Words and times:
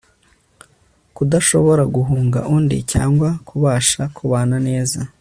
Kudashobora 1.15 1.83
guhunga 1.95 2.39
undi 2.55 2.77
cyangwa 2.91 3.29
kubasha 3.47 4.01
kubana 4.17 4.57
neza 4.69 4.99